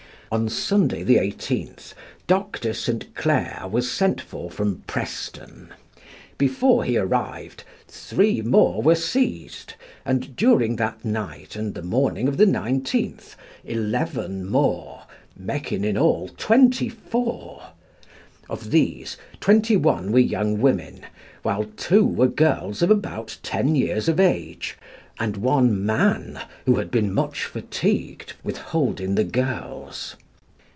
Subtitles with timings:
[0.33, 1.93] On Sunday the 18th,
[2.25, 2.73] Dr.
[2.73, 3.13] St.
[3.15, 5.73] Clare was sent for from Preston;
[6.37, 9.73] before he arrived three more were seized,
[10.05, 13.35] and during that night and the morning of the 19th,
[13.65, 15.03] eleven more,
[15.35, 17.63] making in all twenty four.
[18.49, 21.01] Of these, twenty one were young women,
[21.75, 24.77] two were girls of about ten years of age,
[25.19, 30.15] and one man, who had been much fatigued with holding the girls.